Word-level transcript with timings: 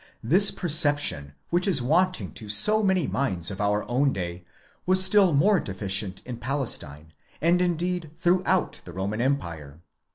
This 0.23 0.49
perception 0.49 1.35
which 1.51 1.67
is 1.67 1.79
wanting 1.79 2.33
to 2.33 2.49
so 2.49 2.81
many 2.81 3.05
minds 3.05 3.51
of 3.51 3.61
our 3.61 3.87
own 3.87 4.13
day 4.13 4.43
was 4.87 5.05
still 5.05 5.31
more 5.31 5.59
deficient 5.59 6.23
in 6.25 6.37
Palestine, 6.37 7.13
and 7.39 7.61
indeed 7.61 8.09
throughout 8.17 8.81
the 8.83 8.93
Roman 8.93 9.21
empire. 9.21 9.79